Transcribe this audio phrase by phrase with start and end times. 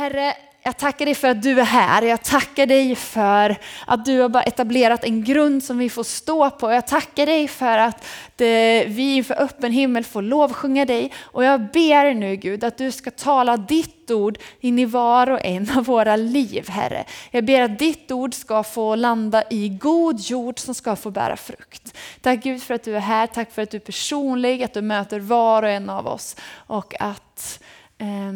[0.00, 2.02] Herre, jag tackar dig för att du är här.
[2.02, 6.72] Jag tackar dig för att du har etablerat en grund som vi får stå på.
[6.72, 11.12] Jag tackar dig för att det, vi inför öppen himmel får lovsjunga dig.
[11.20, 15.44] Och jag ber nu Gud att du ska tala ditt ord in i var och
[15.44, 17.04] en av våra liv, Herre.
[17.30, 21.36] Jag ber att ditt ord ska få landa i god jord som ska få bära
[21.36, 21.96] frukt.
[22.20, 23.26] Tack Gud för att du är här.
[23.26, 26.36] Tack för att du är personlig, att du möter var och en av oss.
[26.52, 27.62] Och att
[27.98, 28.32] eh,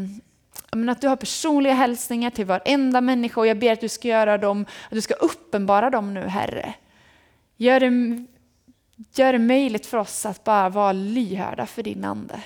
[0.75, 4.09] men att du har personliga hälsningar till varenda människa och jag ber att du ska
[4.09, 6.75] göra dem, att du ska uppenbara dem nu Herre.
[7.57, 8.25] Gör det,
[9.15, 12.41] gör det möjligt för oss att bara vara lyhörda för din Ande.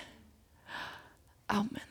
[1.46, 1.87] Amen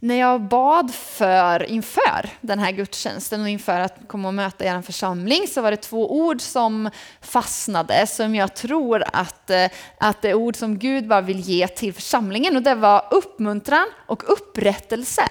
[0.00, 4.82] när jag bad för inför den här gudstjänsten och inför att komma och möta er
[4.82, 6.90] församling så var det två ord som
[7.20, 9.66] fastnade som jag tror att, eh,
[9.98, 13.86] att det är ord som Gud bara vill ge till församlingen och det var uppmuntran
[14.06, 15.28] och upprättelse.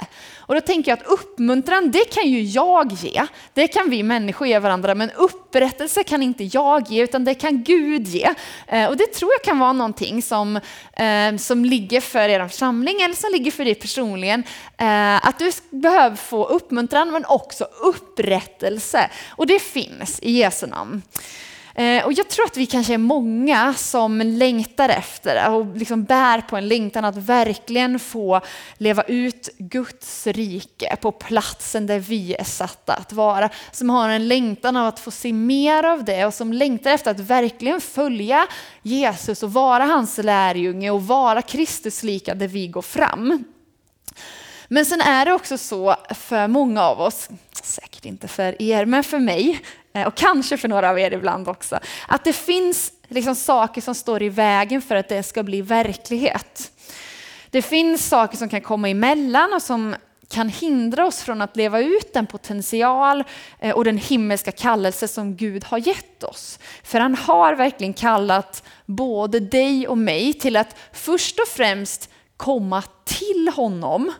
[0.47, 3.23] Och då tänker jag att uppmuntran, det kan ju jag ge.
[3.53, 7.63] Det kan vi människor ge varandra, men upprättelse kan inte jag ge, utan det kan
[7.63, 8.33] Gud ge.
[8.67, 10.55] Eh, och det tror jag kan vara någonting som,
[10.93, 14.43] eh, som ligger för er församling, eller som ligger för dig personligen.
[14.77, 19.09] Eh, att du behöver få uppmuntran, men också upprättelse.
[19.29, 21.01] Och det finns i Jesu namn.
[21.77, 26.41] Eh, och jag tror att vi kanske är många som längtar efter och liksom bär
[26.41, 28.41] på en längtan att verkligen få
[28.77, 33.49] leva ut Guds rike på platsen där vi är satta att vara.
[33.71, 37.11] Som har en längtan av att få se mer av det och som längtar efter
[37.11, 38.47] att verkligen följa
[38.81, 43.43] Jesus och vara hans lärjunge och vara Kristuslika där vi går fram.
[44.67, 47.29] Men sen är det också så för många av oss,
[47.63, 49.59] säkert inte för er, men för mig,
[49.93, 53.95] eh, och kanske för några av er ibland också, att det finns liksom saker som
[53.95, 56.71] står i vägen för att det ska bli verklighet.
[57.49, 59.95] Det finns saker som kan komma emellan och som
[60.29, 63.23] kan hindra oss från att leva ut den potential
[63.59, 66.59] eh, och den himmelska kallelse som Gud har gett oss.
[66.83, 72.83] För han har verkligen kallat både dig och mig till att först och främst komma
[73.05, 74.13] till honom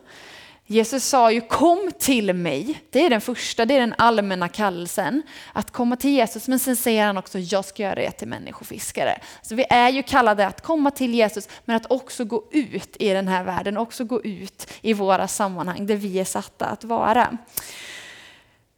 [0.70, 2.82] Jesus sa ju kom till mig.
[2.90, 5.24] Det är den första, det är den allmänna kallelsen.
[5.54, 9.20] Att komma till Jesus, men sen säger han också jag ska göra det till människofiskare.
[9.42, 13.10] Så vi är ju kallade att komma till Jesus, men att också gå ut i
[13.10, 17.38] den här världen, också gå ut i våra sammanhang där vi är satta att vara.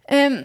[0.08, 0.38] Ehm,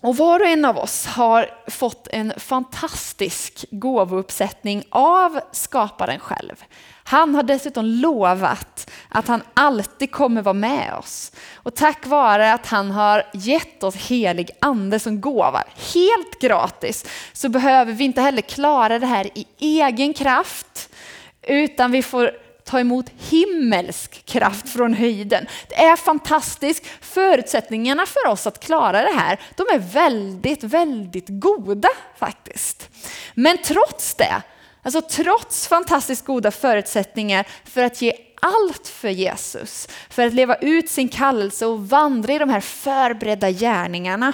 [0.00, 6.64] och var och en av oss har fått en fantastisk gåvouppsättning av skaparen själv.
[7.04, 11.32] Han har dessutom lovat att han alltid kommer vara med oss.
[11.54, 17.48] Och tack vare att han har gett oss helig ande som gåva, helt gratis, så
[17.48, 20.94] behöver vi inte heller klara det här i egen kraft,
[21.42, 22.30] utan vi får
[22.68, 25.46] ta emot himmelsk kraft från höjden.
[25.68, 26.86] Det är fantastiskt.
[27.00, 32.90] Förutsättningarna för oss att klara det här, de är väldigt, väldigt goda faktiskt.
[33.34, 34.42] Men trots det
[34.82, 38.12] Alltså trots fantastiskt goda förutsättningar för att ge
[38.42, 43.50] allt för Jesus, för att leva ut sin kallelse och vandra i de här förberedda
[43.50, 44.32] gärningarna,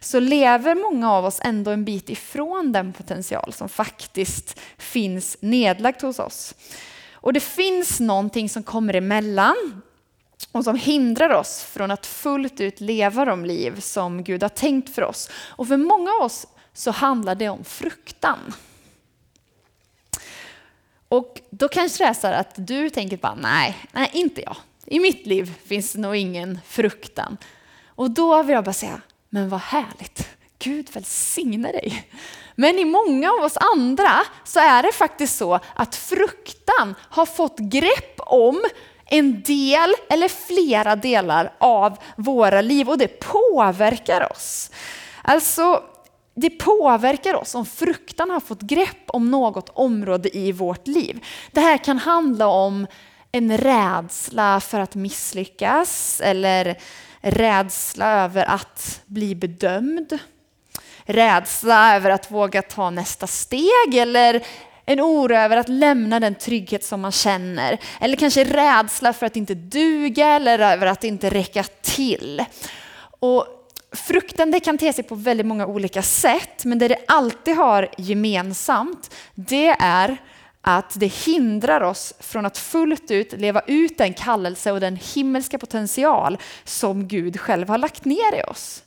[0.00, 6.02] så lever många av oss ändå en bit ifrån den potential som faktiskt finns nedlagt
[6.02, 6.54] hos oss.
[7.24, 9.82] Och det finns någonting som kommer emellan
[10.52, 14.94] och som hindrar oss från att fullt ut leva de liv som Gud har tänkt
[14.94, 15.30] för oss.
[15.34, 18.38] Och för många av oss så handlar det om fruktan.
[21.08, 24.56] Och då kanske det är så att du tänker bara, nej, nej inte jag.
[24.86, 27.36] I mitt liv finns det nog ingen fruktan.
[27.86, 30.28] Och då vill jag bara säga, men vad härligt.
[30.58, 32.08] Gud välsigne dig.
[32.54, 37.58] Men i många av oss andra så är det faktiskt så att fruktan har fått
[37.58, 38.64] grepp om
[39.06, 44.70] en del eller flera delar av våra liv och det påverkar oss.
[45.22, 45.82] Alltså
[46.34, 51.24] det påverkar oss om fruktan har fått grepp om något område i vårt liv.
[51.52, 52.86] Det här kan handla om
[53.32, 56.78] en rädsla för att misslyckas eller
[57.20, 60.18] rädsla över att bli bedömd.
[61.04, 64.46] Rädsla över att våga ta nästa steg eller
[64.86, 67.78] en oro över att lämna den trygghet som man känner.
[68.00, 72.44] Eller kanske rädsla för att inte duga eller över att inte räcka till.
[73.20, 73.46] Och
[73.92, 77.88] frukten det kan te sig på väldigt många olika sätt, men det det alltid har
[77.98, 80.16] gemensamt, det är
[80.60, 85.58] att det hindrar oss från att fullt ut leva ut den kallelse och den himmelska
[85.58, 88.82] potential som Gud själv har lagt ner i oss.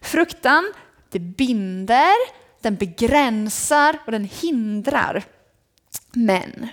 [0.00, 0.72] Fruktan,
[1.12, 2.14] det binder,
[2.62, 5.24] den begränsar och den hindrar.
[6.12, 6.68] Men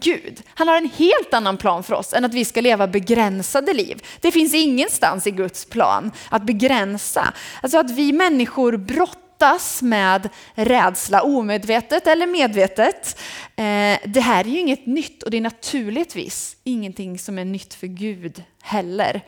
[0.00, 3.72] Gud, han har en helt annan plan för oss än att vi ska leva begränsade
[3.72, 4.02] liv.
[4.20, 7.32] Det finns ingenstans i Guds plan att begränsa.
[7.62, 13.20] Alltså att vi människor brottas med rädsla, omedvetet eller medvetet.
[13.56, 17.74] Eh, det här är ju inget nytt och det är naturligtvis ingenting som är nytt
[17.74, 19.20] för Gud heller.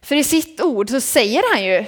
[0.00, 1.84] För i sitt ord så säger han ju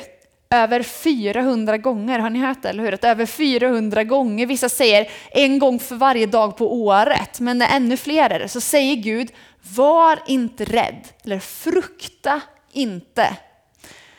[0.55, 2.69] över 400 gånger, har ni hört det?
[2.69, 2.94] Eller hur?
[2.94, 7.64] Att över 400 gånger, vissa säger en gång för varje dag på året, men det
[7.64, 9.32] är ännu fler är det så säger Gud,
[9.76, 12.41] var inte rädd, eller frukta
[12.73, 13.37] inte.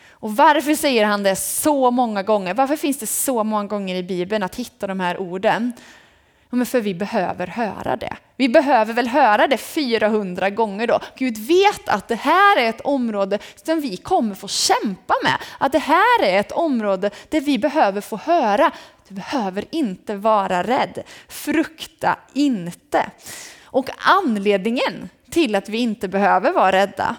[0.09, 2.53] Och varför säger han det så många gånger?
[2.53, 5.73] Varför finns det så många gånger i Bibeln att hitta de här orden?
[6.53, 8.17] Men för vi behöver höra det.
[8.35, 10.99] Vi behöver väl höra det 400 gånger då.
[11.17, 15.37] Gud vet att det här är ett område som vi kommer få kämpa med.
[15.57, 18.71] Att det här är ett område där vi behöver få höra.
[19.07, 21.03] Du behöver inte vara rädd.
[21.27, 23.05] Frukta inte.
[23.63, 27.15] Och anledningen till att vi inte behöver vara rädda,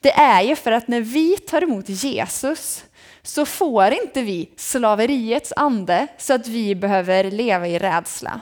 [0.00, 2.84] det är ju för att när vi tar emot Jesus
[3.22, 8.40] så får inte vi slaveriets ande så att vi behöver leva i rädsla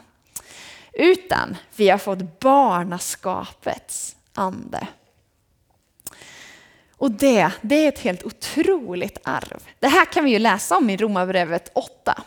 [0.93, 4.87] utan vi har fått barnaskapets ande.
[6.97, 9.62] Och det, det är ett helt otroligt arv.
[9.81, 12.23] Det här kan vi ju läsa om i Romarbrevet 8.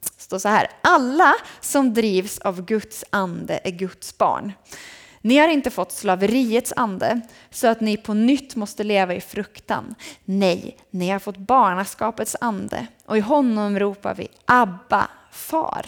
[0.00, 4.52] Det står så här, alla som drivs av Guds ande är Guds barn.
[5.22, 7.20] Ni har inte fått slaveriets ande
[7.50, 9.94] så att ni på nytt måste leva i fruktan.
[10.24, 15.86] Nej, ni har fått barnaskapets ande och i honom ropar vi Abba, far.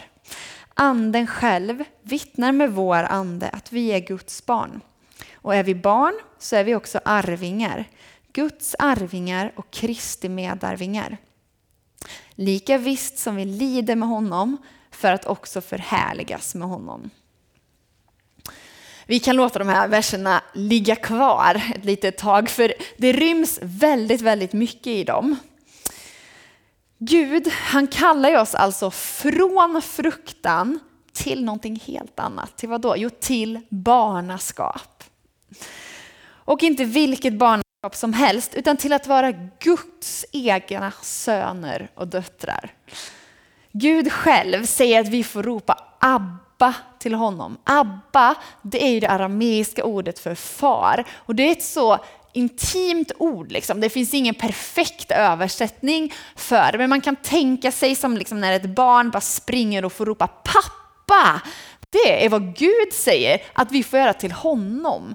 [0.74, 4.80] Anden själv vittnar med vår ande att vi är Guds barn.
[5.34, 7.84] Och är vi barn så är vi också arvingar.
[8.32, 11.16] Guds arvingar och Kristi medarvingar.
[12.30, 14.56] Lika visst som vi lider med honom
[14.90, 17.10] för att också förhärligas med honom.
[19.06, 24.20] Vi kan låta de här verserna ligga kvar ett litet tag för det ryms väldigt,
[24.20, 25.36] väldigt mycket i dem.
[27.04, 30.78] Gud, han kallar oss alltså från fruktan
[31.12, 32.56] till någonting helt annat.
[32.56, 32.94] Till vad då?
[32.96, 35.04] Jo, till barnaskap.
[36.25, 42.72] Och inte vilket barnaskap som helst, utan till att vara Guds egna söner och döttrar.
[43.72, 47.56] Gud själv säger att vi får ropa Abba till honom.
[47.64, 51.05] Abba, det är ju det arameiska ordet för far.
[51.14, 51.98] Och det är ett så
[52.34, 53.52] intimt ord.
[53.52, 53.81] Liksom.
[53.81, 58.52] Det finns ingen perfekt översättning för det, men man kan tänka sig som liksom när
[58.52, 61.40] ett barn bara springer och får ropa pappa.
[61.90, 65.14] Det är vad Gud säger att vi får göra till honom.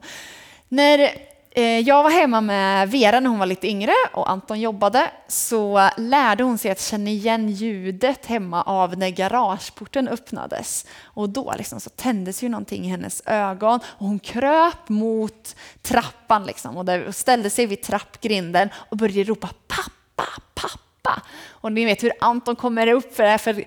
[0.70, 1.12] När
[1.58, 5.90] Eh, jag var hemma med Vera när hon var lite yngre och Anton jobbade, så
[5.98, 10.86] lärde hon sig att känna igen ljudet hemma av när garageporten öppnades.
[11.04, 16.46] Och då liksom så tändes ju någonting i hennes ögon och hon kröp mot trappan
[16.46, 21.22] liksom och ställde sig vid trappgrinden och började ropa pappa, pappa.
[21.50, 23.66] Och ni vet hur Anton kommer upp för, för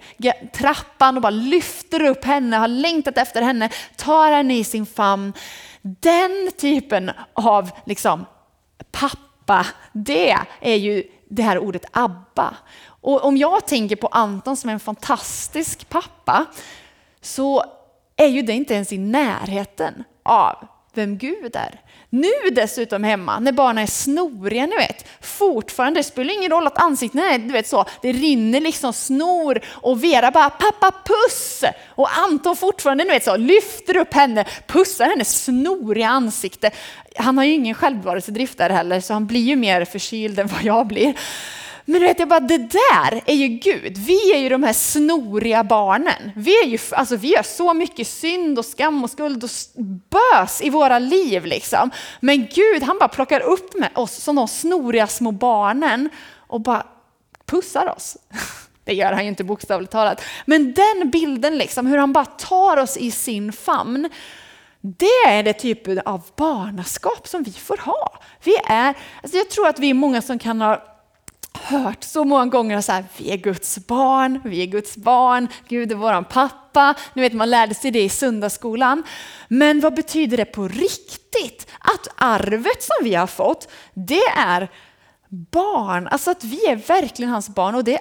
[0.53, 5.33] trappan och bara lyfter upp henne, har längtat efter henne, tar henne i sin famn.
[5.83, 8.27] Den typen av liksom,
[8.91, 12.57] pappa, det är ju det här ordet Abba.
[12.85, 16.47] Och om jag tänker på Anton som en fantastisk pappa
[17.21, 17.65] så
[18.17, 21.81] är ju det inte ens i närheten av vem Gud är.
[22.13, 26.83] Nu dessutom hemma, när barnen är snoriga, ni vet, fortfarande, det spelar ingen roll att
[26.83, 31.65] ansiktet är, du vet så, det rinner liksom snor och Vera bara pappa puss!
[31.89, 36.71] Och Anton fortfarande, ni vet så, lyfter upp henne, pussar hennes snoriga ansikte.
[37.17, 40.63] Han har ju ingen självbevarelsedrift där heller, så han blir ju mer förkyld än vad
[40.63, 41.15] jag blir.
[41.91, 43.99] Men du vet, jag bara, det där är ju Gud.
[43.99, 46.33] Vi är ju de här snoriga barnen.
[46.37, 49.51] Vi, är ju, alltså, vi har så mycket synd och skam och skuld och
[50.11, 51.45] bös i våra liv.
[51.45, 51.91] Liksom.
[52.21, 56.87] Men Gud, han bara plockar upp med oss som de snoriga små barnen och bara
[57.47, 58.17] pussar oss.
[58.85, 60.23] Det gör han ju inte bokstavligt talat.
[60.45, 64.09] Men den bilden, liksom, hur han bara tar oss i sin famn.
[64.81, 68.21] Det är det typ av barnaskap som vi får ha.
[68.45, 70.90] Vi är, alltså jag tror att vi är många som kan ha
[71.63, 75.93] hört så många gånger så här, vi är Guds barn, vi är Guds barn, Gud
[75.93, 76.95] är våran pappa.
[77.15, 79.03] Ni vet, man lärde sig det i söndagsskolan.
[79.49, 81.71] Men vad betyder det på riktigt?
[81.79, 84.69] Att arvet som vi har fått, det är
[85.51, 88.01] barn, alltså att vi är verkligen hans barn och det,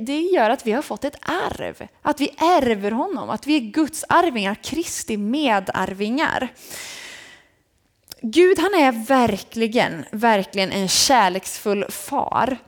[0.00, 1.88] det gör att vi har fått ett arv.
[2.02, 6.48] Att vi ärver honom, att vi är Guds arvingar, Kristi medarvingar.
[8.22, 12.58] Gud han är verkligen, verkligen en kärleksfull far.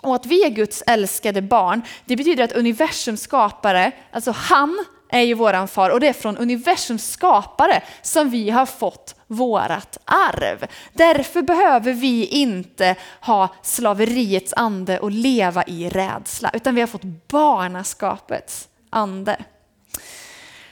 [0.00, 5.20] Och att vi är Guds älskade barn, det betyder att universums skapare, alltså han är
[5.20, 10.66] ju våran far och det är från universums skapare som vi har fått vårat arv.
[10.92, 17.28] Därför behöver vi inte ha slaveriets ande och leva i rädsla, utan vi har fått
[17.28, 19.36] barnaskapets ande.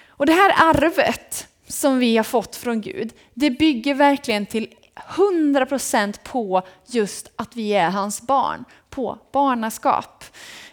[0.09, 6.19] Och det här arvet som vi har fått från Gud, det bygger verkligen till 100%
[6.23, 10.25] på just att vi är hans barn, på barnaskap.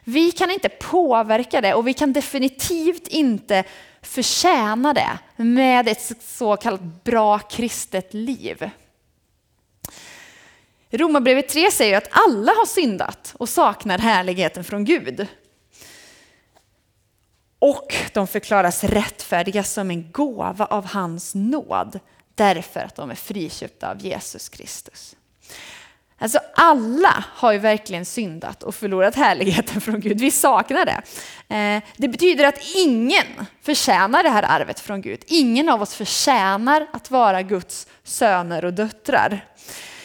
[0.04, 3.64] Vi kan inte påverka det och vi kan definitivt inte
[4.02, 8.70] förtjäna det med ett så kallat bra kristet liv.
[10.90, 15.28] Romarbrevet 3 säger att alla har syndat och saknar härligheten från Gud.
[17.60, 22.00] Och de förklaras rättfärdiga som en gåva av hans nåd
[22.38, 25.16] därför att de är friköpta av Jesus Kristus.
[26.20, 30.20] Alltså alla har ju verkligen syndat och förlorat härligheten från Gud.
[30.20, 31.02] Vi saknar det.
[31.56, 33.26] Eh, det betyder att ingen
[33.62, 35.24] förtjänar det här arvet från Gud.
[35.28, 39.46] Ingen av oss förtjänar att vara Guds söner och döttrar.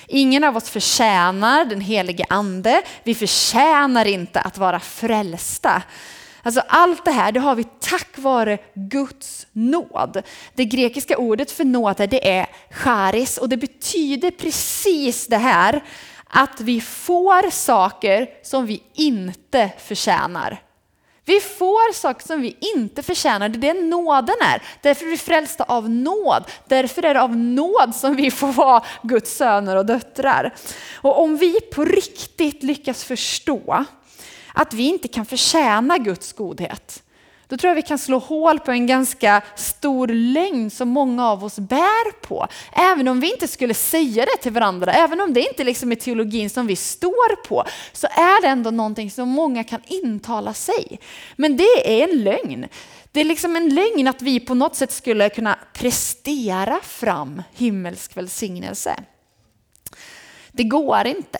[0.07, 2.83] Ingen av oss förtjänar den helige ande.
[3.03, 5.83] Vi förtjänar inte att vara frälsta.
[6.43, 10.23] Alltså allt det här det har vi tack vare Guds nåd.
[10.55, 15.85] Det grekiska ordet för nåd det är charis och det betyder precis det här
[16.27, 20.63] att vi får saker som vi inte förtjänar.
[21.25, 24.63] Vi får saker som vi inte förtjänar, det är det nåden är.
[24.83, 26.45] Därför är vi frälsta av nåd.
[26.69, 30.55] Därför är det av nåd som vi får vara Guds söner och döttrar.
[30.95, 33.85] Och om vi på riktigt lyckas förstå
[34.55, 37.03] att vi inte kan förtjäna Guds godhet,
[37.53, 41.45] då tror jag vi kan slå hål på en ganska stor lögn som många av
[41.45, 42.47] oss bär på.
[42.73, 45.97] Även om vi inte skulle säga det till varandra, även om det inte liksom är
[45.97, 50.99] teologin som vi står på, så är det ändå någonting som många kan intala sig.
[51.37, 52.69] Men det är en lögn.
[53.13, 58.17] Det är liksom en lögn att vi på något sätt skulle kunna prestera fram himmelsk
[58.17, 58.97] välsignelse.
[60.53, 61.39] Det går inte.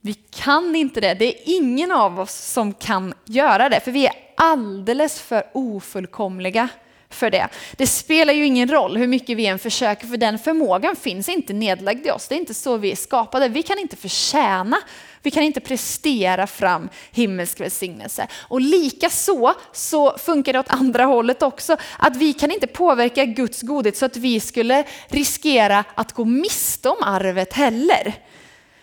[0.00, 1.14] Vi kan inte det.
[1.14, 6.68] Det är ingen av oss som kan göra det, för vi är alldeles för ofullkomliga
[7.08, 7.48] för det.
[7.72, 11.52] Det spelar ju ingen roll hur mycket vi än försöker, för den förmågan finns inte
[11.52, 12.28] nedlagd i oss.
[12.28, 13.48] Det är inte så vi är skapade.
[13.48, 14.76] Vi kan inte förtjäna,
[15.22, 18.26] vi kan inte prestera fram himmelsk välsignelse.
[18.34, 21.76] Och lika så, så funkar det åt andra hållet också.
[21.98, 26.88] Att vi kan inte påverka Guds godhet så att vi skulle riskera att gå miste
[26.88, 28.14] om arvet heller.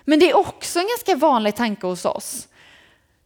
[0.09, 2.47] Men det är också en ganska vanlig tanke hos oss.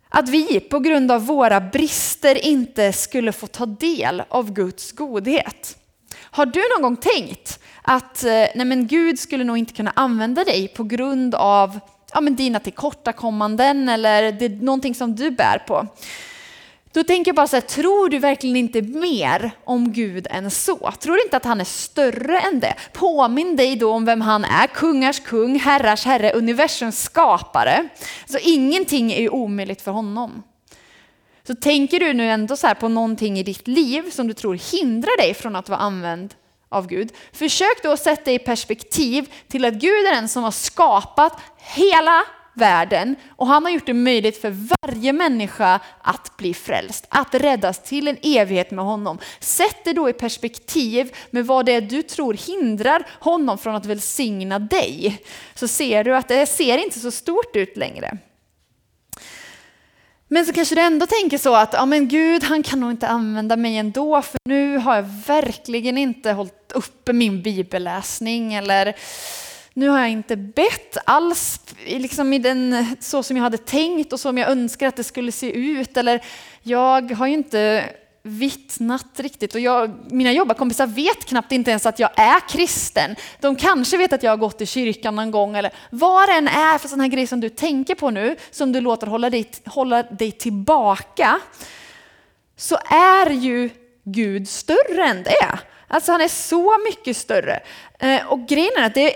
[0.09, 5.77] Att vi på grund av våra brister inte skulle få ta del av Guds godhet.
[6.19, 10.43] Har du någon gång tänkt att eh, nej men Gud skulle nog inte kunna använda
[10.43, 11.79] dig på grund av
[12.13, 15.87] ja men dina tillkortakommanden eller det är någonting som du bär på?
[16.93, 20.91] Då tänker jag bara så här, tror du verkligen inte mer om Gud än så?
[20.99, 22.75] Tror du inte att han är större än det?
[22.93, 27.87] Påminn dig då om vem han är, kungars kung, herrars herre, universums skapare.
[28.25, 30.43] Så ingenting är ju omöjligt för honom.
[31.47, 35.17] Så tänker du nu ändå så på någonting i ditt liv som du tror hindrar
[35.17, 36.33] dig från att vara använd
[36.69, 37.11] av Gud.
[37.33, 41.39] Försök då att sätta dig i perspektiv till att Gud är den som har skapat
[41.57, 47.35] hela världen och han har gjort det möjligt för varje människa att bli frälst, att
[47.35, 49.19] räddas till en evighet med honom.
[49.39, 53.85] Sätt det då i perspektiv med vad det är du tror hindrar honom från att
[53.85, 55.21] välsigna dig.
[55.53, 58.17] Så ser du att det ser inte så stort ut längre.
[60.27, 63.07] Men så kanske du ändå tänker så att ja, men Gud han kan nog inte
[63.07, 68.95] använda mig ändå för nu har jag verkligen inte hållit uppe min bibelläsning eller
[69.73, 74.19] nu har jag inte bett alls liksom i den, så som jag hade tänkt och
[74.19, 75.97] som jag önskar att det skulle se ut.
[75.97, 76.23] Eller
[76.63, 77.89] jag har ju inte
[78.23, 83.15] vittnat riktigt och jag, mina jobbarkompisar vet knappt inte ens att jag är kristen.
[83.39, 86.47] De kanske vet att jag har gått i kyrkan någon gång eller vad det än
[86.47, 89.51] är för sån här grej som du tänker på nu, som du låter hålla dig,
[89.65, 91.39] hålla dig tillbaka,
[92.57, 93.69] så är ju
[94.03, 95.59] Gud större än det.
[95.87, 97.59] Alltså han är så mycket större.
[97.99, 99.13] Eh, och grejen är att det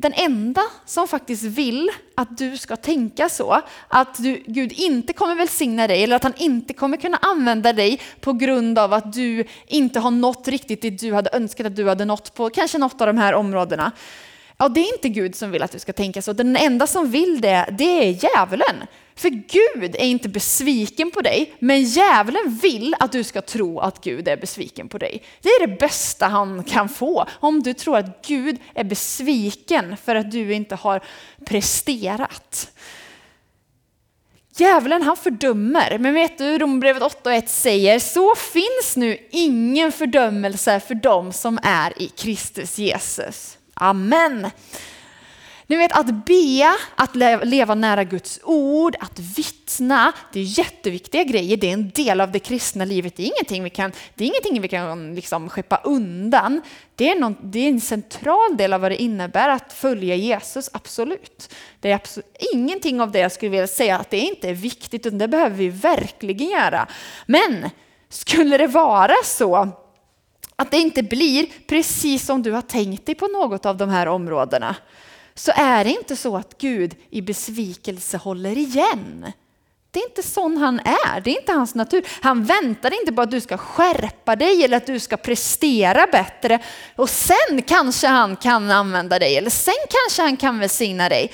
[0.00, 5.34] den enda som faktiskt vill att du ska tänka så, att du, Gud inte kommer
[5.34, 9.44] välsigna dig eller att han inte kommer kunna använda dig på grund av att du
[9.66, 13.00] inte har nått riktigt det du hade önskat att du hade nått på kanske något
[13.00, 13.92] av de här områdena.
[14.60, 16.32] Ja, det är inte Gud som vill att du ska tänka så.
[16.32, 18.76] Den enda som vill det, det är djävulen.
[19.14, 24.04] För Gud är inte besviken på dig, men djävulen vill att du ska tro att
[24.04, 25.22] Gud är besviken på dig.
[25.42, 30.14] Det är det bästa han kan få, om du tror att Gud är besviken för
[30.14, 31.00] att du inte har
[31.44, 32.70] presterat.
[34.56, 39.92] Djävulen han fördömer, men vet du Rombrevet 8 och 1 säger så finns nu ingen
[39.92, 43.56] fördömelse för dem som är i Kristus Jesus.
[43.80, 44.50] Amen.
[45.66, 51.56] Ni vet att be, att leva nära Guds ord, att vittna, det är jätteviktiga grejer.
[51.56, 53.16] Det är en del av det kristna livet.
[53.16, 56.62] Det är ingenting vi kan, det är ingenting vi kan liksom skeppa undan.
[56.94, 60.70] Det är, någon, det är en central del av vad det innebär att följa Jesus,
[60.72, 61.54] absolut.
[61.80, 65.06] Det är absolut, ingenting av det jag skulle vilja säga att det inte är viktigt,
[65.06, 66.86] utan det behöver vi verkligen göra.
[67.26, 67.70] Men
[68.08, 69.68] skulle det vara så
[70.60, 74.06] att det inte blir precis som du har tänkt dig på något av de här
[74.08, 74.76] områdena,
[75.34, 79.32] så är det inte så att Gud i besvikelse håller igen.
[79.90, 82.04] Det är inte sån han är, det är inte hans natur.
[82.20, 86.58] Han väntar inte på att du ska skärpa dig eller att du ska prestera bättre
[86.96, 91.32] och sen kanske han kan använda dig eller sen kanske han kan välsigna dig.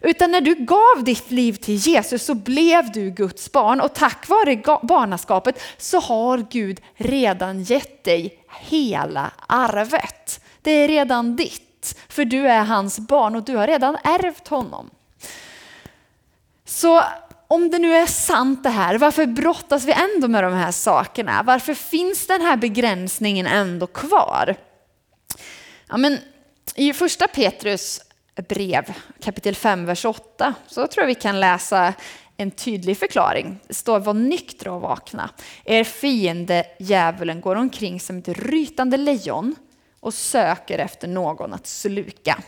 [0.00, 4.28] Utan när du gav ditt liv till Jesus så blev du Guds barn och tack
[4.28, 10.40] vare barnaskapet så har Gud redan gett dig hela arvet.
[10.62, 11.64] Det är redan ditt
[12.08, 14.90] för du är hans barn och du har redan ärvt honom.
[16.64, 17.02] Så
[17.48, 21.42] om det nu är sant det här, varför brottas vi ändå med de här sakerna?
[21.42, 24.56] Varför finns den här begränsningen ändå kvar?
[25.88, 26.18] Ja, men
[26.74, 28.00] I första Petrus
[28.48, 31.94] brev, kapitel 5, vers 8, så tror jag vi kan läsa
[32.36, 33.60] en tydlig förklaring.
[33.68, 35.30] Det står var nyktra och vakna.
[35.64, 39.56] Er fiende djävulen går omkring som ett rytande lejon
[40.00, 42.42] och söker efter någon att sluka.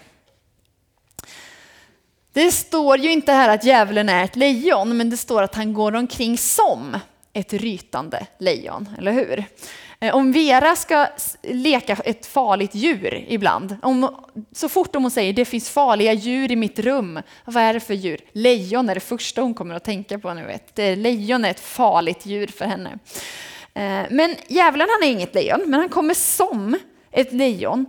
[2.33, 5.73] Det står ju inte här att djävulen är ett lejon, men det står att han
[5.73, 6.97] går omkring som
[7.33, 9.45] ett rytande lejon, eller hur?
[10.01, 11.07] Eh, om Vera ska
[11.43, 14.15] leka ett farligt djur ibland, om,
[14.53, 17.95] så fort hon säger det finns farliga djur i mitt rum, vad är det för
[17.95, 18.21] djur?
[18.33, 20.47] Lejon är det första hon kommer att tänka på nu.
[20.47, 20.79] Vet.
[20.79, 22.99] Eh, lejon är ett farligt djur för henne.
[23.75, 26.79] Eh, men djävulen han är inget lejon, men han kommer som
[27.11, 27.87] ett lejon.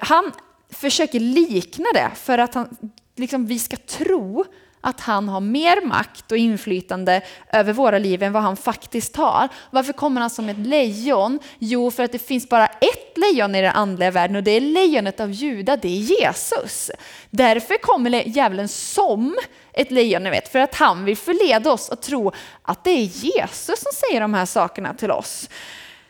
[0.00, 0.32] Han
[0.70, 2.76] försöker likna det för att han,
[3.16, 4.44] liksom, vi ska tro
[4.84, 9.48] att han har mer makt och inflytande över våra liv än vad han faktiskt har.
[9.70, 11.38] Varför kommer han som ett lejon?
[11.58, 14.60] Jo, för att det finns bara ett lejon i den andliga världen och det är
[14.60, 16.90] lejonet av Juda, det är Jesus.
[17.30, 19.36] Därför kommer djävulen som
[19.72, 23.24] ett lejon, ni vet, för att han vill förleda oss att tro att det är
[23.24, 25.48] Jesus som säger de här sakerna till oss.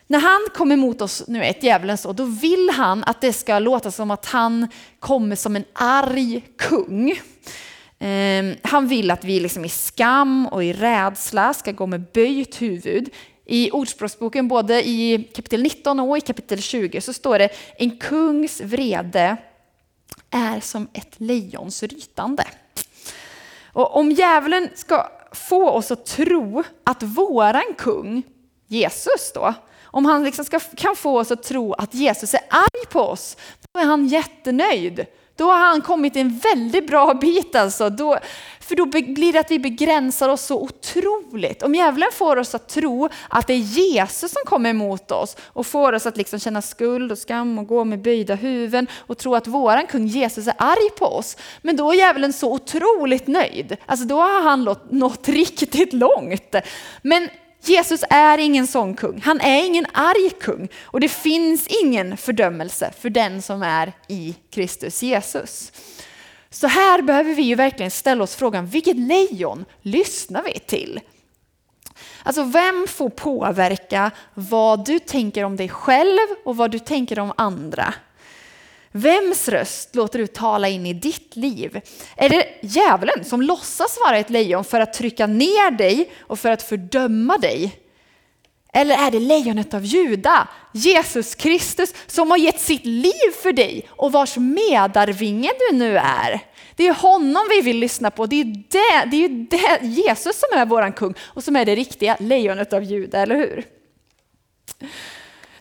[0.07, 3.59] När han kommer mot oss, nu ett djävulen så, då vill han att det ska
[3.59, 4.67] låta som att han
[4.99, 7.19] kommer som en arg kung.
[8.05, 12.61] Ehm, han vill att vi liksom i skam och i rädsla ska gå med böjt
[12.61, 13.09] huvud.
[13.45, 18.61] I Ordspråksboken, både i kapitel 19 och i kapitel 20, så står det en kungs
[18.61, 19.37] vrede
[20.29, 22.45] är som ett lejons rytande.
[23.73, 28.23] Och om djävulen ska få oss att tro att våran kung,
[28.67, 32.85] Jesus då, om han liksom ska, kan få oss att tro att Jesus är arg
[32.89, 33.37] på oss,
[33.73, 35.05] då är han jättenöjd.
[35.35, 37.89] Då har han kommit en väldigt bra bit alltså.
[37.89, 38.17] Då,
[38.59, 41.63] för då blir det att vi begränsar oss så otroligt.
[41.63, 45.67] Om djävulen får oss att tro att det är Jesus som kommer emot oss och
[45.67, 49.35] får oss att liksom känna skuld och skam och gå med böjda huvuden och tro
[49.35, 51.37] att våran kung Jesus är arg på oss.
[51.61, 53.77] Men då är djävulen så otroligt nöjd.
[53.85, 56.55] Alltså då har han nått riktigt långt.
[57.01, 57.29] Men
[57.69, 59.21] Jesus är ingen sån kung.
[59.21, 64.35] Han är ingen arg kung och det finns ingen fördömelse för den som är i
[64.51, 65.71] Kristus Jesus.
[66.49, 70.99] Så här behöver vi ju verkligen ställa oss frågan, vilket lejon lyssnar vi till?
[72.23, 77.33] Alltså vem får påverka vad du tänker om dig själv och vad du tänker om
[77.37, 77.93] andra?
[78.95, 81.81] Vems röst låter du tala in i ditt liv?
[82.15, 86.49] Är det djävulen som låtsas vara ett lejon för att trycka ner dig och för
[86.49, 87.79] att fördöma dig?
[88.73, 93.87] Eller är det lejonet av Juda, Jesus Kristus, som har gett sitt liv för dig
[93.89, 96.39] och vars medarvinge du nu är?
[96.75, 98.25] Det är honom vi vill lyssna på.
[98.25, 99.29] Det är, det, det är
[99.79, 103.35] det, Jesus som är våran kung och som är det riktiga lejonet av Juda, eller
[103.35, 103.65] hur?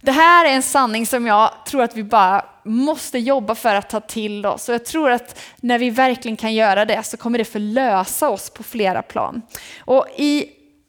[0.04, 3.90] Det här är en sanning som jag tror att vi bara måste jobba för att
[3.90, 4.68] ta till oss.
[4.68, 8.50] Och jag tror att när vi verkligen kan göra det så kommer det förlösa oss
[8.50, 9.42] på flera plan.
[9.78, 10.46] Och i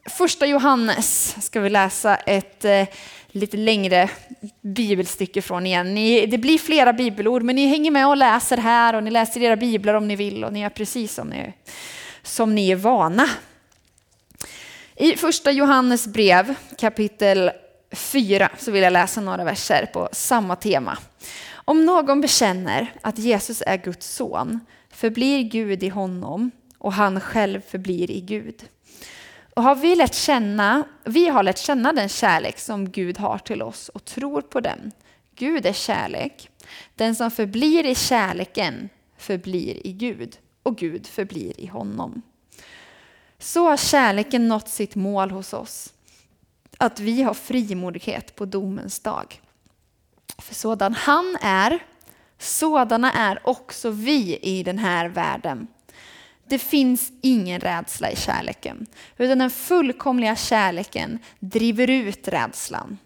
[0.10, 2.88] första Johannes ska vi läsa ett eh,
[3.28, 4.10] lite längre
[4.62, 5.96] bibelstycke från igen.
[5.96, 9.44] Ni, det blir flera bibelord, men ni hänger med och läser här och ni läser
[9.44, 11.54] era biblar om ni vill och ni gör precis som ni,
[12.24, 13.30] som ni är vana.
[14.96, 17.52] I första Johannes brev kapitel
[17.94, 20.98] 4 så vill jag läsa några verser på samma tema.
[21.54, 27.62] Om någon bekänner att Jesus är Guds son förblir Gud i honom och han själv
[27.62, 28.64] förblir i Gud.
[29.56, 33.62] Och har vi lärt känna, vi har lärt känna den kärlek som Gud har till
[33.62, 34.92] oss och tror på den.
[35.36, 36.50] Gud är kärlek.
[36.96, 42.22] Den som förblir i kärleken förblir i Gud och Gud förblir i honom.
[43.40, 45.94] Så har kärleken nått sitt mål hos oss,
[46.86, 49.42] att vi har frimodighet på domens dag.
[50.38, 51.80] För sådan han är,
[52.38, 55.68] sådana är också vi i den här världen.
[56.48, 58.86] Det finns ingen rädsla i kärleken,
[59.18, 62.98] utan den fullkomliga kärleken driver ut rädslan.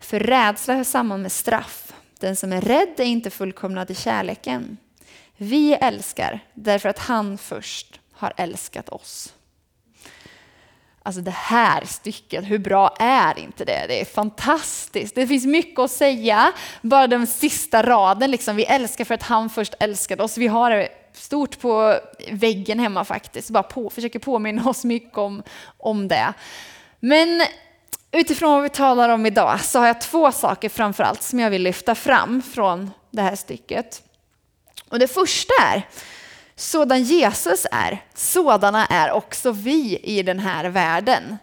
[0.00, 1.92] För rädsla hör samman med straff.
[2.18, 4.76] Den som är rädd är inte fullkomnad i kärleken.
[5.36, 9.34] Vi älskar därför att han först har älskat oss.
[11.08, 13.84] Alltså det här stycket, hur bra är inte det?
[13.88, 15.14] Det är fantastiskt.
[15.14, 16.52] Det finns mycket att säga.
[16.82, 20.38] Bara den sista raden, liksom, vi älskar för att han först älskade oss.
[20.38, 23.50] Vi har det stort på väggen hemma faktiskt.
[23.50, 25.42] Bara på, försöker påminna oss mycket om,
[25.78, 26.32] om det.
[27.00, 27.42] Men
[28.12, 31.62] utifrån vad vi talar om idag så har jag två saker framförallt som jag vill
[31.62, 34.02] lyfta fram från det här stycket.
[34.88, 35.82] Och det första är
[36.58, 41.38] sådan Jesus är, sådana är också vi i den här världen.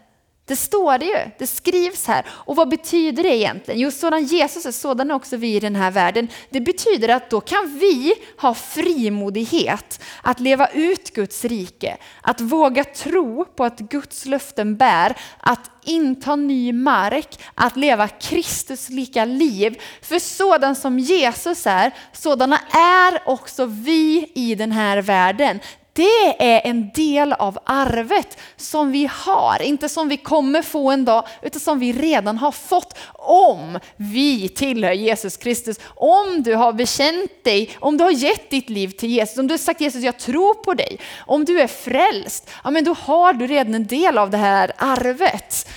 [0.48, 2.26] Det står det ju, det skrivs här.
[2.28, 3.80] Och vad betyder det egentligen?
[3.80, 6.28] Jo, sådan Jesus är, sådan är också vi i den här världen.
[6.50, 12.84] Det betyder att då kan vi ha frimodighet att leva ut Guds rike, att våga
[12.84, 19.80] tro på att Guds löften bär, att inta ny mark, att leva Kristus lika liv.
[20.02, 25.60] För sådan som Jesus är, sådana är också vi i den här världen.
[25.96, 31.04] Det är en del av arvet som vi har, inte som vi kommer få en
[31.04, 35.76] dag, utan som vi redan har fått om vi tillhör Jesus Kristus.
[35.94, 39.52] Om du har bekänt dig, om du har gett ditt liv till Jesus, om du
[39.52, 43.32] har sagt Jesus jag tror på dig, om du är frälst, ja men då har
[43.32, 45.68] du redan en del av det här arvet.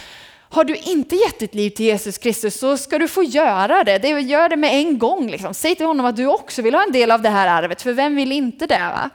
[0.51, 3.97] Har du inte gett ditt liv till Jesus Kristus så ska du få göra det.
[3.97, 5.31] det gör det med en gång.
[5.31, 5.53] Liksom.
[5.53, 7.93] Säg till honom att du också vill ha en del av det här arvet, för
[7.93, 8.79] vem vill inte det?
[8.79, 9.09] Va?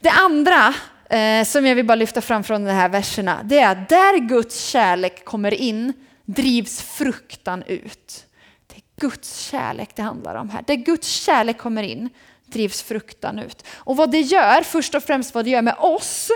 [0.00, 0.74] Det andra
[1.10, 4.18] eh, som jag vill bara lyfta fram från de här verserna, det är att där
[4.18, 5.92] Guds kärlek kommer in
[6.24, 8.26] drivs fruktan ut.
[8.66, 10.64] Det är Guds kärlek det handlar om här.
[10.66, 12.08] Där Guds kärlek kommer in
[12.46, 13.66] drivs fruktan ut.
[13.76, 16.30] Och vad det gör, först och främst vad det gör med oss,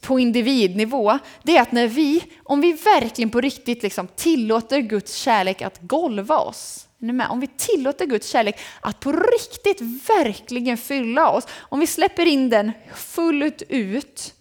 [0.00, 5.14] på individnivå, det är att när vi, om vi verkligen på riktigt liksom tillåter Guds
[5.14, 6.85] kärlek att golva oss,
[7.30, 12.48] om vi tillåter Guds kärlek att på riktigt verkligen fylla oss, om vi släpper in
[12.50, 14.34] den fullt ut,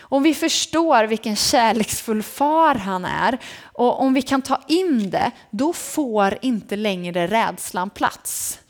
[0.00, 5.30] om vi förstår vilken kärleksfull far han är och om vi kan ta in det,
[5.50, 8.60] då får inte längre rädslan plats.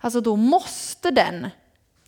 [0.00, 1.46] Alltså då måste den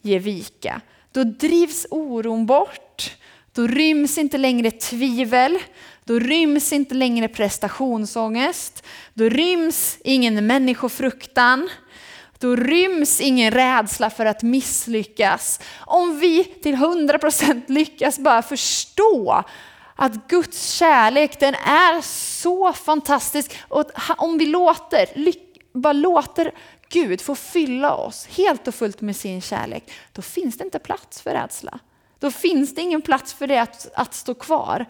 [0.02, 0.80] ge vika.
[1.12, 3.16] Då drivs oron bort.
[3.52, 5.58] Då ryms inte längre tvivel.
[6.04, 8.86] Då ryms inte längre prestationsångest.
[9.14, 11.68] Då ryms ingen människofruktan.
[12.38, 15.60] Då ryms ingen rädsla för att misslyckas.
[15.80, 19.44] Om vi till 100% lyckas bara förstå
[19.96, 23.58] att Guds kärlek den är så fantastisk.
[23.68, 25.06] Och om vi låter,
[25.72, 26.52] bara låter
[26.88, 31.20] Gud få fylla oss helt och fullt med sin kärlek, då finns det inte plats
[31.20, 31.78] för rädsla.
[32.18, 34.86] Då finns det ingen plats för det att, att stå kvar.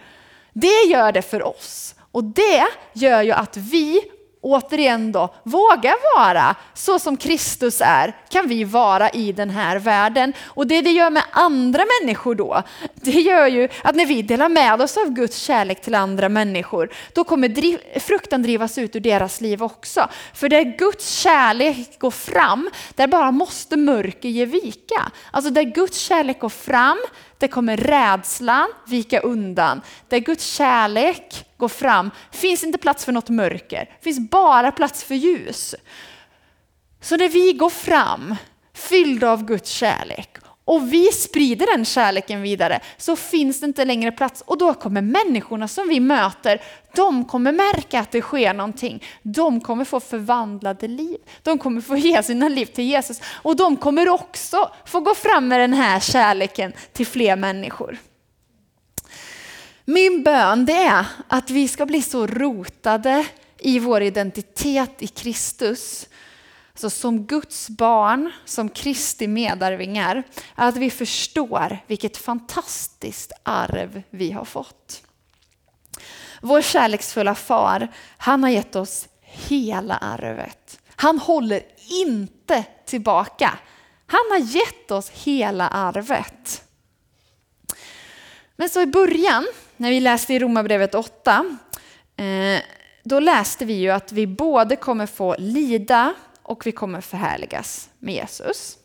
[0.52, 1.94] Det gör det för oss.
[2.12, 4.02] Och det gör ju att vi
[4.42, 10.32] återigen då vågar vara så som Kristus är, kan vi vara i den här världen.
[10.44, 12.62] Och det det gör med andra människor då,
[12.94, 16.92] det gör ju att när vi delar med oss av Guds kärlek till andra människor,
[17.12, 20.08] då kommer driv, fruktan drivas ut ur deras liv också.
[20.34, 25.12] För där Guds kärlek går fram, där bara måste mörker ge vika.
[25.30, 26.98] Alltså där Guds kärlek går fram,
[27.42, 29.80] där kommer rädslan vika undan.
[30.08, 35.14] Där Guds kärlek går fram finns inte plats för något mörker, finns bara plats för
[35.14, 35.74] ljus.
[37.00, 38.36] Så när vi går fram
[38.74, 44.12] fyllda av Guds kärlek och vi sprider den kärleken vidare så finns det inte längre
[44.12, 46.62] plats och då kommer människorna som vi möter,
[46.94, 49.04] de kommer märka att det sker någonting.
[49.22, 51.18] De kommer få förvandlade liv.
[51.42, 55.48] De kommer få ge sina liv till Jesus och de kommer också få gå fram
[55.48, 57.98] med den här kärleken till fler människor.
[59.84, 63.26] Min bön det är att vi ska bli så rotade
[63.58, 66.06] i vår identitet i Kristus
[66.74, 70.22] så som Guds barn, som Kristi medarvingar,
[70.54, 75.02] att vi förstår vilket fantastiskt arv vi har fått.
[76.40, 80.80] Vår kärleksfulla far, han har gett oss hela arvet.
[80.96, 81.62] Han håller
[82.04, 83.58] inte tillbaka.
[84.06, 86.62] Han har gett oss hela arvet.
[88.56, 91.44] Men så i början, när vi läste i Romarbrevet 8,
[92.16, 92.62] eh,
[93.04, 96.14] då läste vi ju att vi både kommer få lida
[96.52, 98.78] och vi kommer förhärligas med Jesus.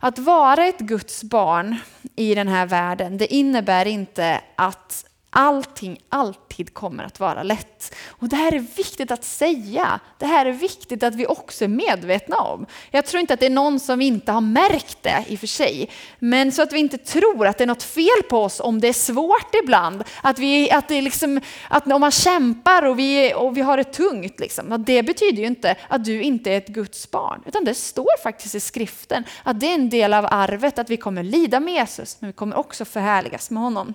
[0.00, 1.76] Att vara ett Guds barn
[2.16, 5.04] i den här världen, det innebär inte att
[5.34, 7.94] allting alltid kommer att vara lätt.
[8.06, 10.00] Och det här är viktigt att säga.
[10.18, 12.66] Det här är viktigt att vi också är medvetna om.
[12.90, 15.46] Jag tror inte att det är någon som inte har märkt det i och för
[15.46, 15.90] sig.
[16.18, 18.88] Men så att vi inte tror att det är något fel på oss om det
[18.88, 20.04] är svårt ibland.
[20.22, 23.84] Att, vi, att, det liksom, att om man kämpar och vi, och vi har det
[23.84, 27.42] tungt, liksom, det betyder ju inte att du inte är ett Guds barn.
[27.46, 30.96] Utan det står faktiskt i skriften att det är en del av arvet att vi
[30.96, 33.94] kommer lida med Jesus, men vi kommer också förhärligas med honom.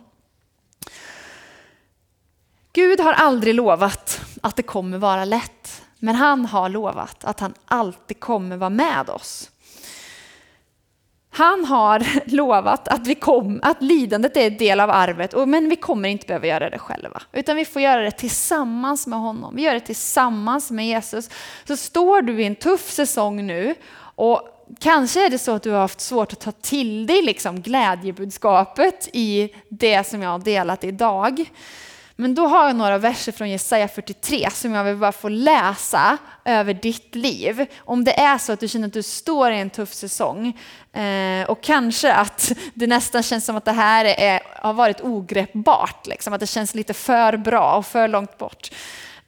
[2.73, 7.53] Gud har aldrig lovat att det kommer vara lätt, men han har lovat att han
[7.65, 9.51] alltid kommer vara med oss.
[11.31, 15.75] Han har lovat att, vi kom, att lidandet är en del av arvet, men vi
[15.75, 17.21] kommer inte behöva göra det själva.
[17.31, 19.55] Utan vi får göra det tillsammans med honom.
[19.55, 21.29] Vi gör det tillsammans med Jesus.
[21.67, 23.75] Så står du i en tuff säsong nu
[24.15, 24.41] och
[24.79, 29.09] kanske är det så att du har haft svårt att ta till dig liksom glädjebudskapet
[29.13, 31.45] i det som jag har delat idag.
[32.19, 36.17] Men då har jag några verser från Jesaja 43 som jag vill bara få läsa
[36.45, 37.65] över ditt liv.
[37.77, 40.59] Om det är så att du känner att du står i en tuff säsong
[40.93, 46.07] eh, och kanske att det nästan känns som att det här är, har varit ogreppbart,
[46.07, 48.71] liksom, att det känns lite för bra och för långt bort.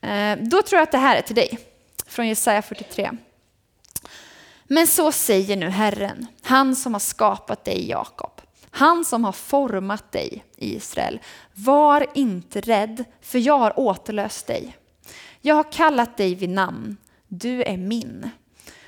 [0.01, 1.60] Eh, då tror jag att det här är till dig,
[2.08, 3.12] från Jesaja 43.
[4.63, 8.30] Men så säger nu Herren, han som har skapat dig Jakob.
[8.71, 11.19] Han som har format dig, Israel.
[11.53, 14.77] Var inte rädd, för jag har återlöst dig.
[15.41, 16.97] Jag har kallat dig vid namn.
[17.27, 18.29] Du är min.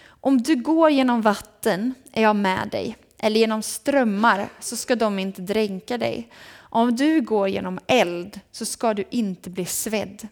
[0.06, 5.20] Om du går genom vatten är jag med dig, eller genom strömmar så ska de
[5.20, 6.30] inte dränka dig.
[6.56, 10.28] Om du går genom eld så ska du inte bli svedd.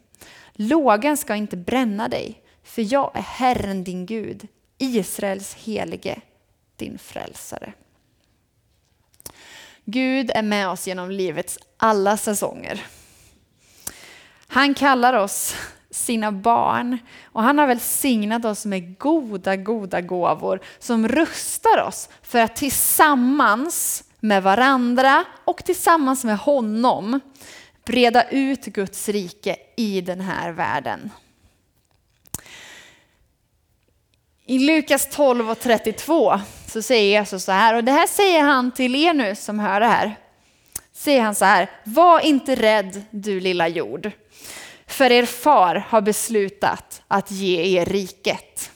[0.54, 6.22] Lågan ska inte bränna dig, för jag är Herren din Gud, Israels helige,
[6.76, 7.74] din frälsare.
[9.86, 12.86] Gud är med oss genom livets alla säsonger.
[14.48, 15.56] Han kallar oss
[15.92, 22.40] sina barn och han har välsignat oss med goda, goda gåvor som rustar oss för
[22.40, 27.20] att tillsammans med varandra och tillsammans med honom
[27.86, 31.10] breda ut Guds rike i den här världen.
[34.46, 36.40] I Lukas 12 och 32
[36.72, 39.80] så säger Jesus så här, och det här säger han till er nu som hör
[39.80, 40.16] det här.
[40.94, 44.12] Säger han så här, var inte rädd du lilla jord,
[44.88, 48.72] för er far har beslutat att ge er riket.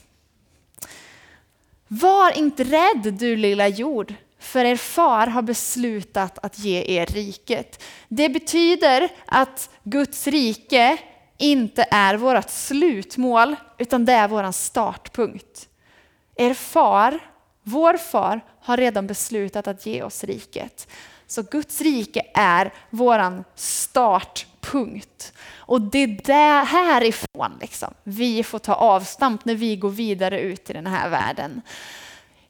[1.87, 7.83] Var inte rädd du lilla jord, för er far har beslutat att ge er riket.
[8.07, 10.97] Det betyder att Guds rike
[11.37, 15.67] inte är vårt slutmål, utan det är vår startpunkt.
[16.35, 17.19] Er far,
[17.67, 20.87] vår far, har redan beslutat att ge oss riket.
[21.27, 25.33] Så Guds rike är vår startpunkt.
[25.57, 30.69] Och det är där härifrån liksom, vi får ta avstamp när vi går vidare ut
[30.69, 31.61] i den här världen.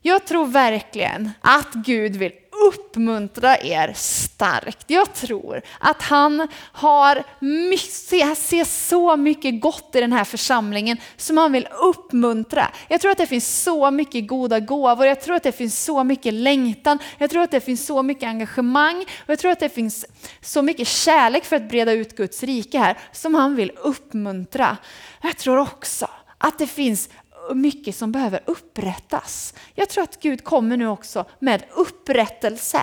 [0.01, 2.31] Jag tror verkligen att Gud vill
[2.67, 4.83] uppmuntra er starkt.
[4.87, 11.37] Jag tror att han har mycket, ser så mycket gott i den här församlingen som
[11.37, 12.71] han vill uppmuntra.
[12.87, 16.03] Jag tror att det finns så mycket goda gåvor, jag tror att det finns så
[16.03, 19.69] mycket längtan, jag tror att det finns så mycket engagemang och jag tror att det
[19.69, 20.05] finns
[20.41, 24.77] så mycket kärlek för att breda ut Guds rike här som han vill uppmuntra.
[25.21, 27.09] Jag tror också att det finns
[27.53, 29.53] mycket som behöver upprättas.
[29.73, 32.81] Jag tror att Gud kommer nu också med upprättelse.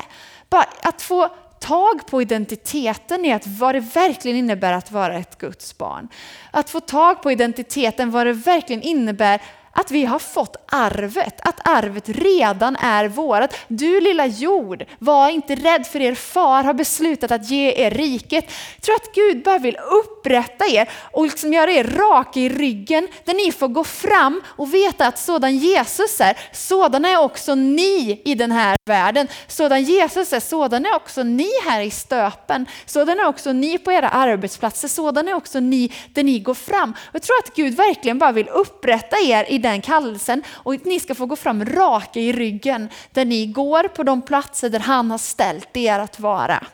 [0.49, 1.29] Bara att få
[1.61, 6.09] tag på identiteten i att vad det verkligen innebär att vara ett Guds barn.
[6.51, 11.69] Att få tag på identiteten vad det verkligen innebär att vi har fått arvet, att
[11.69, 13.57] arvet redan är vårat.
[13.69, 18.45] Du lilla jord, var inte rädd för er far har beslutat att ge er riket.
[18.77, 23.09] Jag tror att Gud bara vill upprätta er och liksom göra er raka i ryggen
[23.25, 28.23] där ni får gå fram och veta att sådan Jesus är, sådan är också ni
[28.25, 29.29] i den här världen.
[29.47, 32.67] Sådan Jesus är, sådan är också ni här i stöpen.
[32.87, 36.95] Sådan är också ni på era arbetsplatser, sådan är också ni där ni går fram.
[37.13, 41.15] Jag tror att Gud verkligen bara vill upprätta er i den kallelsen och ni ska
[41.15, 45.19] få gå fram raka i ryggen där ni går på de platser där han har
[45.19, 46.65] ställt er att vara.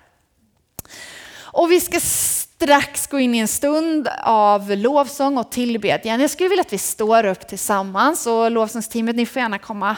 [1.36, 6.20] Och vi ska strax gå in i en stund av lovsång och tillbedjan.
[6.20, 9.96] Jag skulle vilja att vi står upp tillsammans och lovsångsteamet, ni får gärna komma,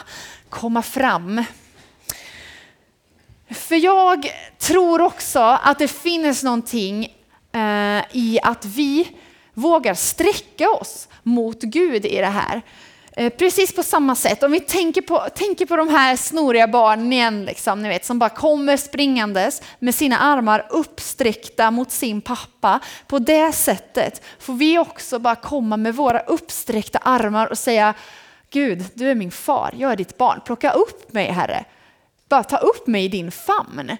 [0.49, 1.43] komma fram.
[3.49, 4.25] För jag
[4.59, 7.05] tror också att det finns någonting
[7.53, 9.07] eh, i att vi
[9.53, 12.61] vågar sträcka oss mot Gud i det här.
[13.15, 17.13] Eh, precis på samma sätt, om vi tänker på, tänker på de här snoriga barnen
[17.13, 22.79] igen, liksom, ni vet, som bara kommer springandes med sina armar uppsträckta mot sin pappa.
[23.07, 27.93] På det sättet får vi också bara komma med våra uppsträckta armar och säga
[28.49, 30.41] Gud, du är min far, jag är ditt barn.
[30.45, 31.63] Plocka upp mig Herre.
[32.29, 33.97] Bara ta upp mig i din famn.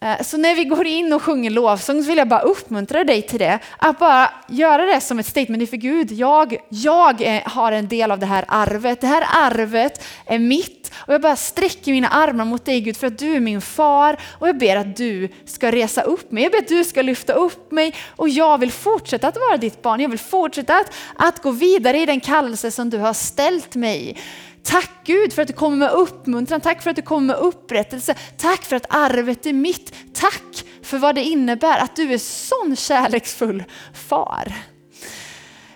[0.00, 3.22] Eh, så när vi går in och sjunger lovsång så vill jag bara uppmuntra dig
[3.22, 3.58] till det.
[3.78, 6.12] Att bara göra det som ett statement inför Gud.
[6.12, 9.00] Jag, jag eh, har en del av det här arvet.
[9.00, 10.92] Det här arvet är mitt.
[10.96, 14.20] Och jag bara sträcker mina armar mot dig Gud för att du är min far.
[14.38, 16.42] Och jag ber att du ska resa upp mig.
[16.42, 17.94] Jag ber att du ska lyfta upp mig.
[18.16, 20.00] Och jag vill fortsätta att vara ditt barn.
[20.00, 24.16] Jag vill fortsätta att, att gå vidare i den kallelse som du har ställt mig.
[24.64, 28.14] Tack Gud för att du kommer med uppmuntran, tack för att du kommer med upprättelse,
[28.36, 32.76] tack för att arvet är mitt, tack för vad det innebär att du är sån
[32.76, 33.64] kärleksfull
[34.08, 34.52] far.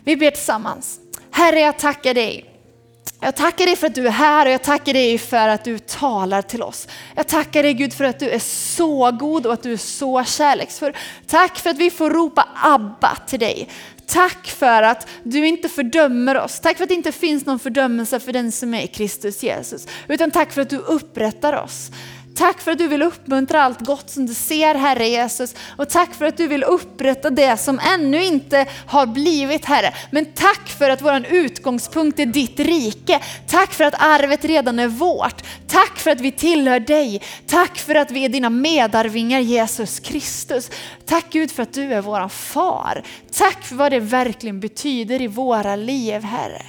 [0.05, 1.01] Vi ber tillsammans.
[1.31, 2.45] Herre, jag tackar dig.
[3.21, 5.79] Jag tackar dig för att du är här och jag tackar dig för att du
[5.79, 6.89] talar till oss.
[7.15, 10.25] Jag tackar dig Gud för att du är så god och att du är så
[10.25, 10.97] kärleksfull.
[11.27, 13.69] Tack för att vi får ropa Abba till dig.
[14.09, 16.61] Tack för att du inte fördömer oss.
[16.61, 19.87] Tack för att det inte finns någon fördömelse för den som är Kristus Jesus.
[20.09, 21.91] Utan tack för att du upprättar oss.
[22.39, 25.55] Tack för att du vill uppmuntra allt gott som du ser Herre Jesus.
[25.77, 29.95] Och tack för att du vill upprätta det som ännu inte har blivit Herre.
[30.11, 33.21] Men tack för att vår utgångspunkt är ditt rike.
[33.47, 35.43] Tack för att arvet redan är vårt.
[35.67, 37.23] Tack för att vi tillhör dig.
[37.47, 40.71] Tack för att vi är dina medarvingar Jesus Kristus.
[41.07, 43.03] Tack Gud för att du är våran far.
[43.33, 46.63] Tack för vad det verkligen betyder i våra liv Herre.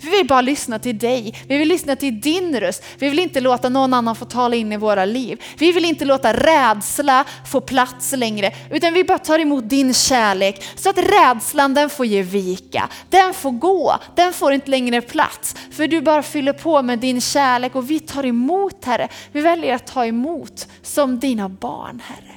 [0.00, 1.34] Vi vill bara lyssna till dig.
[1.48, 2.84] Vi vill lyssna till din röst.
[2.98, 5.15] Vi vill inte låta någon annan få tala in i våra liv.
[5.58, 10.64] Vi vill inte låta rädsla få plats längre, utan vi bara tar emot din kärlek
[10.76, 12.88] så att rädslan den får ge vika.
[13.10, 15.56] Den får gå, den får inte längre plats.
[15.70, 19.08] För du bara fyller på med din kärlek och vi tar emot Herre.
[19.32, 22.34] Vi väljer att ta emot som dina barn Herre.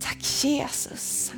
[0.00, 1.32] Tack Jesus.